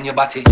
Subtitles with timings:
[0.00, 0.42] in your body.